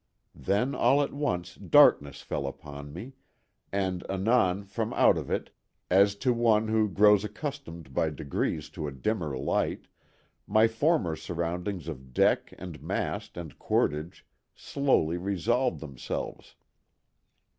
Then 0.33 0.73
all 0.73 1.03
at 1.03 1.13
once 1.13 1.53
darkness 1.53 2.21
fell 2.23 2.47
upon 2.47 2.91
me, 2.91 3.13
and 3.71 4.03
anon 4.09 4.63
from 4.63 4.93
out 4.93 5.15
of 5.15 5.29
it, 5.29 5.51
as 5.91 6.15
to 6.25 6.33
one 6.33 6.69
who 6.69 6.89
grows 6.89 7.23
accustomed 7.23 7.93
by 7.93 8.09
degrees 8.09 8.71
to 8.71 8.87
a 8.87 8.91
dimmer 8.91 9.37
light, 9.37 9.85
my 10.47 10.67
former 10.67 11.15
surroundings 11.15 11.87
of 11.87 12.15
deck 12.15 12.51
and 12.57 12.81
mast 12.81 13.37
and 13.37 13.59
cordage 13.59 14.25
slowly 14.55 15.17
resolved 15.17 15.81
themselves. 15.81 16.55